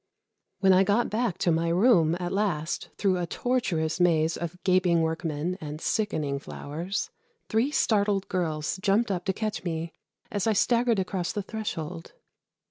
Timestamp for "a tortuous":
3.19-3.99